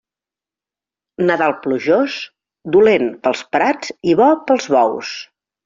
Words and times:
Nadal 1.31 1.53
plujós, 1.65 2.17
dolent 2.77 3.07
per 3.21 3.33
als 3.35 3.47
prats 3.53 3.95
i 4.15 4.19
bo 4.25 4.33
per 4.49 4.59
als 4.59 4.69
bous. 4.79 5.17